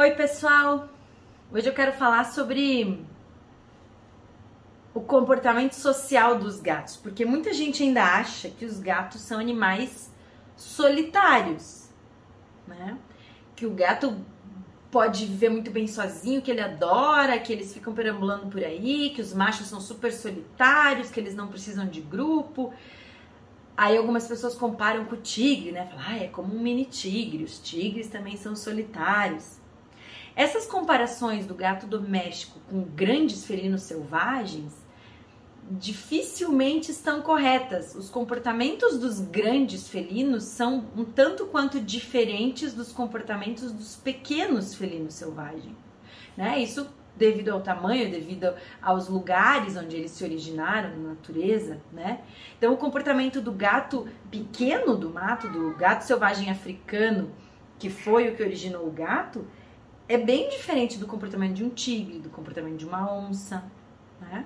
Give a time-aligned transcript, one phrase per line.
[0.00, 0.88] Oi, pessoal!
[1.52, 3.04] Hoje eu quero falar sobre
[4.94, 10.10] o comportamento social dos gatos, porque muita gente ainda acha que os gatos são animais
[10.56, 11.90] solitários,
[12.66, 12.96] né?
[13.54, 14.16] Que o gato
[14.90, 19.20] pode viver muito bem sozinho, que ele adora, que eles ficam perambulando por aí, que
[19.20, 22.72] os machos são super solitários, que eles não precisam de grupo.
[23.76, 25.84] Aí algumas pessoas comparam com o tigre, né?
[25.84, 29.60] Falam, ah, é como um mini tigre, os tigres também são solitários.
[30.40, 34.72] Essas comparações do gato doméstico com grandes felinos selvagens
[35.70, 37.94] dificilmente estão corretas.
[37.94, 45.12] Os comportamentos dos grandes felinos são um tanto quanto diferentes dos comportamentos dos pequenos felinos
[45.12, 45.76] selvagens.
[46.34, 46.58] Né?
[46.60, 52.20] Isso devido ao tamanho, devido aos lugares onde eles se originaram na natureza, né?
[52.56, 57.30] Então, o comportamento do gato pequeno do mato, do gato selvagem africano,
[57.78, 59.46] que foi o que originou o gato,
[60.10, 63.62] é bem diferente do comportamento de um tigre, do comportamento de uma onça,
[64.20, 64.44] né?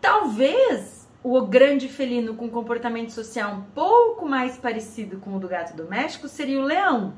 [0.00, 5.76] Talvez o grande felino com comportamento social um pouco mais parecido com o do gato
[5.76, 7.14] doméstico seria o leão.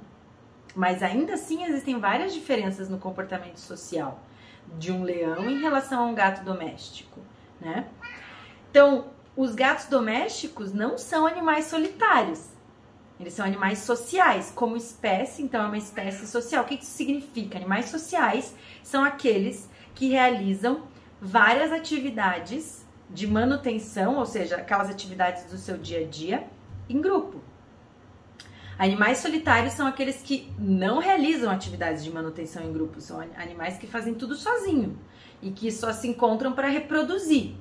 [0.74, 4.20] Mas ainda assim existem várias diferenças no comportamento social
[4.78, 7.20] de um leão em relação a um gato doméstico,
[7.58, 7.88] né?
[8.70, 12.55] Então, os gatos domésticos não são animais solitários.
[13.18, 16.64] Eles são animais sociais, como espécie, então é uma espécie social.
[16.64, 17.56] O que isso significa?
[17.56, 20.82] Animais sociais são aqueles que realizam
[21.20, 26.46] várias atividades de manutenção, ou seja, aquelas atividades do seu dia a dia,
[26.88, 27.40] em grupo.
[28.78, 33.86] Animais solitários são aqueles que não realizam atividades de manutenção em grupo, são animais que
[33.86, 34.98] fazem tudo sozinho
[35.40, 37.54] e que só se encontram para reproduzir?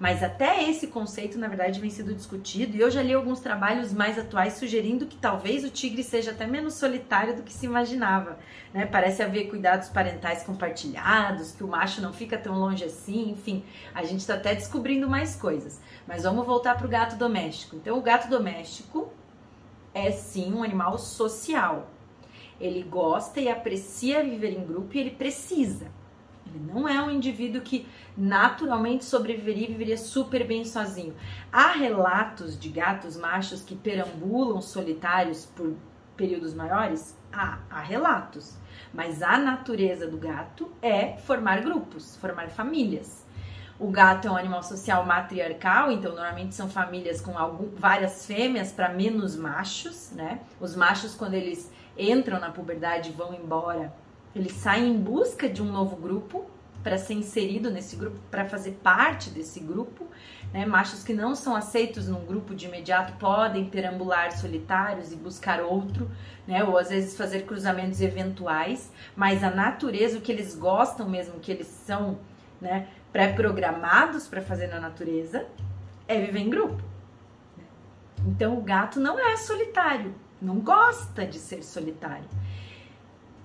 [0.00, 3.92] Mas até esse conceito, na verdade, vem sendo discutido e eu já li alguns trabalhos
[3.92, 8.38] mais atuais sugerindo que talvez o tigre seja até menos solitário do que se imaginava.
[8.72, 8.86] Né?
[8.86, 13.62] Parece haver cuidados parentais compartilhados, que o macho não fica tão longe assim, enfim,
[13.94, 15.82] a gente está até descobrindo mais coisas.
[16.08, 17.76] Mas vamos voltar para o gato doméstico.
[17.76, 19.12] Então, o gato doméstico
[19.92, 21.90] é sim um animal social.
[22.58, 25.99] Ele gosta e aprecia viver em grupo e ele precisa.
[26.52, 31.14] Ele não é um indivíduo que naturalmente sobreviveria e viveria super bem sozinho.
[31.52, 35.74] Há relatos de gatos machos que perambulam solitários por
[36.16, 37.16] períodos maiores?
[37.32, 38.56] Há, há relatos.
[38.92, 43.24] Mas a natureza do gato é formar grupos, formar famílias.
[43.78, 48.70] O gato é um animal social matriarcal, então normalmente são famílias com algum, várias fêmeas
[48.70, 50.40] para menos machos, né?
[50.60, 53.90] Os machos, quando eles entram na puberdade e vão embora,
[54.34, 56.48] ele sai em busca de um novo grupo
[56.82, 60.06] para ser inserido nesse grupo, para fazer parte desse grupo.
[60.52, 60.64] Né?
[60.64, 66.10] Machos que não são aceitos num grupo de imediato podem perambular solitários e buscar outro,
[66.46, 66.64] né?
[66.64, 71.52] ou às vezes fazer cruzamentos eventuais, mas a natureza, o que eles gostam mesmo, que
[71.52, 72.18] eles são
[72.60, 75.46] né, pré-programados para fazer na natureza,
[76.08, 76.82] é viver em grupo.
[78.26, 82.28] Então o gato não é solitário, não gosta de ser solitário.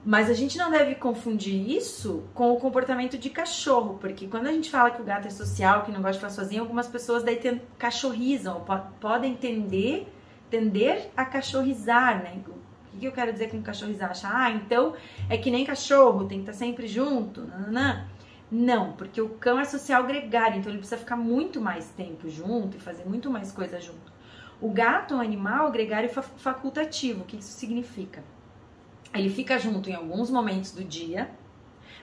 [0.06, 4.52] Mas a gente não deve confundir isso com o comportamento de cachorro, porque quando a
[4.52, 7.24] gente fala que o gato é social, que não gosta de ficar sozinho, algumas pessoas
[7.24, 8.64] daí tem, cachorrizam,
[9.02, 10.06] podem tender,
[10.48, 12.40] tender a cachorrizar, né?
[12.94, 14.12] O que eu quero dizer com cachorrizar?
[14.12, 14.94] Achar, ah, então
[15.28, 18.06] é que nem cachorro, tem que estar sempre junto, nananã.
[18.52, 22.78] Não, porque o cão é social gregário, então ele precisa ficar muito mais tempo junto
[22.78, 24.14] e fazer muito mais coisa junto.
[24.62, 27.22] O gato é um animal gregário facultativo.
[27.22, 28.24] O que isso significa?
[29.16, 31.32] Ele fica junto em alguns momentos do dia,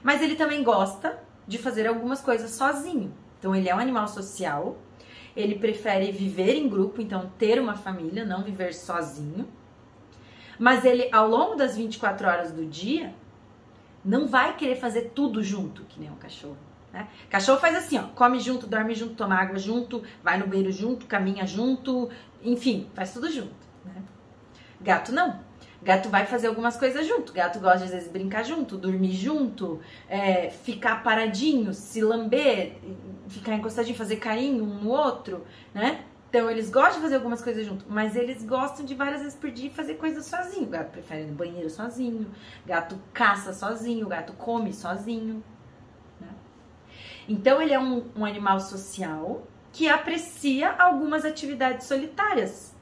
[0.02, 3.12] mas ele também gosta de fazer algumas coisas sozinho.
[3.38, 4.78] Então ele é um animal social,
[5.36, 9.48] ele prefere viver em grupo, então ter uma família, não viver sozinho.
[10.58, 13.14] Mas ele, ao longo das 24 horas do dia,
[14.04, 16.58] não vai querer fazer tudo junto, que nem um cachorro.
[16.92, 17.08] Né?
[17.30, 21.06] Cachorro faz assim, ó, come junto, dorme junto, toma água junto, vai no banheiro junto,
[21.06, 22.10] caminha junto,
[22.42, 23.54] enfim, faz tudo junto.
[23.84, 24.02] Né?
[24.80, 25.40] Gato não.
[25.82, 27.32] Gato vai fazer algumas coisas junto.
[27.32, 32.76] Gato gosta às vezes brincar junto, dormir junto, é, ficar paradinho, se lamber,
[33.28, 35.44] ficar encostadinho, fazer carinho um no outro,
[35.74, 36.04] né?
[36.32, 39.50] Então eles gostam de fazer algumas coisas junto, mas eles gostam de várias vezes por
[39.50, 40.66] dia fazer coisas sozinho.
[40.66, 42.30] O gato prefere ir no banheiro sozinho,
[42.64, 45.44] gato caça sozinho, gato come sozinho.
[46.18, 46.28] Né?
[47.28, 52.74] Então ele é um, um animal social que aprecia algumas atividades solitárias,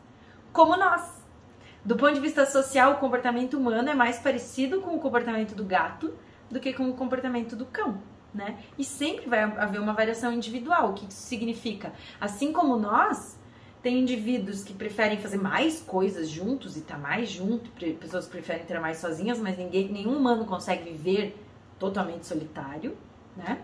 [0.52, 1.19] como nós.
[1.84, 5.64] Do ponto de vista social, o comportamento humano é mais parecido com o comportamento do
[5.64, 6.14] gato
[6.50, 8.00] do que com o comportamento do cão.
[8.32, 8.58] Né?
[8.78, 10.90] E sempre vai haver uma variação individual.
[10.90, 11.92] O que isso significa?
[12.20, 13.38] Assim como nós
[13.82, 18.32] Tem indivíduos que preferem fazer mais coisas juntos e estar tá mais junto, pessoas que
[18.32, 21.34] preferem ter mais sozinhas, mas ninguém, nenhum humano consegue viver
[21.78, 22.94] totalmente solitário,
[23.34, 23.62] né?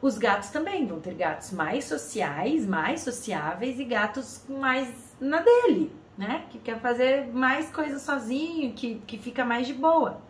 [0.00, 5.92] Os gatos também vão ter gatos mais sociais, mais sociáveis e gatos mais na dele,
[6.16, 6.46] né?
[6.50, 10.20] Que quer fazer mais coisas sozinho, que, que fica mais de boa.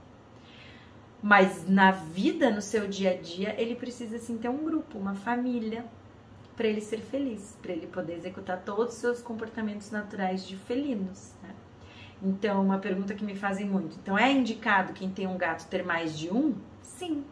[1.23, 5.14] Mas na vida, no seu dia a dia, ele precisa sim ter um grupo, uma
[5.14, 5.84] família,
[6.56, 11.32] para ele ser feliz, para ele poder executar todos os seus comportamentos naturais de felinos.
[11.43, 11.55] Né?
[12.23, 15.84] Então, uma pergunta que me fazem muito: então é indicado quem tem um gato ter
[15.84, 16.55] mais de um?
[16.82, 17.25] Sim.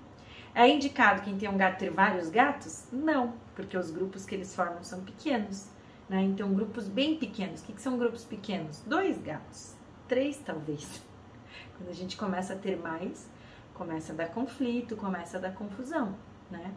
[0.54, 2.86] É indicado quem tem um gato ter vários gatos?
[2.92, 5.68] Não, porque os grupos que eles formam são pequenos.
[6.10, 6.24] Né?
[6.24, 7.60] Então, grupos bem pequenos.
[7.60, 8.80] O que, que são grupos pequenos?
[8.80, 9.76] Dois gatos,
[10.08, 11.00] três talvez.
[11.78, 13.30] Quando a gente começa a ter mais,
[13.74, 16.16] começa a dar conflito, começa a dar confusão,
[16.50, 16.74] né?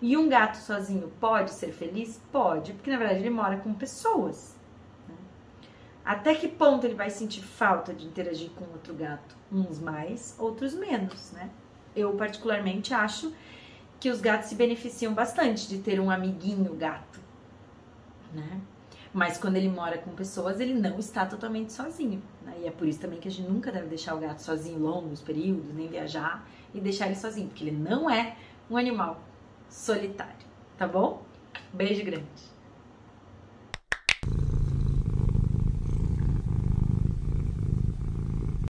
[0.00, 2.20] E um gato sozinho pode ser feliz?
[2.30, 4.56] Pode, porque na verdade ele mora com pessoas.
[5.08, 5.16] Né?
[6.04, 9.36] Até que ponto ele vai sentir falta de interagir com outro gato?
[9.50, 11.50] Uns mais, outros menos, né?
[11.96, 13.34] Eu particularmente acho
[13.98, 17.18] que os gatos se beneficiam bastante de ter um amiguinho gato,
[18.32, 18.60] né?
[19.12, 22.22] Mas quando ele mora com pessoas, ele não está totalmente sozinho.
[22.42, 22.54] Né?
[22.62, 25.20] E é por isso também que a gente nunca deve deixar o gato sozinho longos
[25.20, 28.36] períodos, nem viajar e deixar ele sozinho, porque ele não é
[28.70, 29.20] um animal
[29.68, 30.46] solitário,
[30.76, 31.22] tá bom?
[31.72, 32.26] Beijo grande.